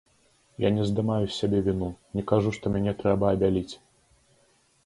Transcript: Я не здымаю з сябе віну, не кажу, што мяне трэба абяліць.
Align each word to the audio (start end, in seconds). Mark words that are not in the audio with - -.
Я 0.63 0.69
не 0.77 0.85
здымаю 0.91 1.25
з 1.27 1.35
сябе 1.41 1.59
віну, 1.69 1.89
не 2.21 2.25
кажу, 2.31 2.55
што 2.57 2.65
мяне 2.77 2.97
трэба 3.03 3.25
абяліць. 3.39 3.71